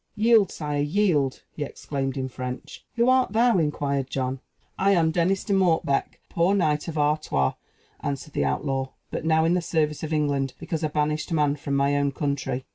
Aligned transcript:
"Yield, 0.15 0.51
sire, 0.51 0.81
yield!" 0.81 1.43
he 1.53 1.61
exclaimed 1.63 2.17
in 2.17 2.27
French. 2.27 2.83
"Who 2.95 3.07
art 3.07 3.33
thou?" 3.33 3.59
inquired 3.59 4.09
John. 4.09 4.39
"I 4.75 4.93
am 4.93 5.11
Denis 5.11 5.43
de 5.43 5.53
Mortbec, 5.53 6.19
a 6.27 6.33
poor 6.33 6.55
knight 6.55 6.87
of 6.87 6.97
Artois," 6.97 7.53
answered 7.99 8.33
the 8.33 8.43
outlaw, 8.43 8.93
"but 9.11 9.25
now 9.25 9.45
in 9.45 9.53
the 9.53 9.61
service 9.61 10.01
of 10.01 10.11
England, 10.11 10.55
because 10.57 10.83
a 10.83 10.89
banished 10.89 11.31
man 11.31 11.55
from 11.55 11.75
my 11.75 11.95
own 11.97 12.11
country." 12.13 12.65